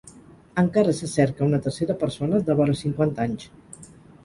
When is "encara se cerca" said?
0.61-1.45